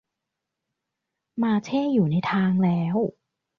[1.43, 2.95] มาเธ่อยู่ในทางแล้ว